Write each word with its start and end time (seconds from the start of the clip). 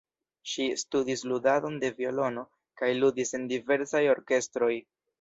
Ŝi 0.53 0.63
studis 0.83 1.25
ludadon 1.33 1.77
de 1.85 1.93
violono 2.01 2.47
kaj 2.83 2.93
ludis 3.05 3.39
en 3.41 3.49
diversaj 3.55 4.07
orkestroj. 4.19 4.77